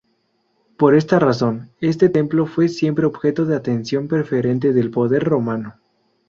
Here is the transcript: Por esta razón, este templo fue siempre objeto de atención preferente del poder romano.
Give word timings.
Por 0.79 0.95
esta 0.95 1.19
razón, 1.19 1.69
este 1.79 2.09
templo 2.09 2.47
fue 2.47 2.69
siempre 2.69 3.05
objeto 3.05 3.45
de 3.45 3.55
atención 3.55 4.07
preferente 4.07 4.73
del 4.73 4.89
poder 4.89 5.23
romano. 5.25 5.75